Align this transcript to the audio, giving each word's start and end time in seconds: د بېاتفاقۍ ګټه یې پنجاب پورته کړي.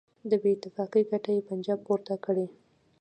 د 0.29 0.31
بېاتفاقۍ 0.43 1.03
ګټه 1.11 1.31
یې 1.35 1.45
پنجاب 1.49 1.79
پورته 1.85 2.13
کړي. 2.25 2.45